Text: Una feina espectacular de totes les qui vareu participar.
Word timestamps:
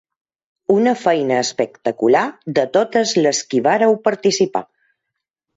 Una 0.75 0.93
feina 1.01 1.37
espectacular 1.41 2.23
de 2.57 2.65
totes 2.79 3.15
les 3.27 3.45
qui 3.53 3.63
vareu 3.71 3.97
participar. 4.09 4.67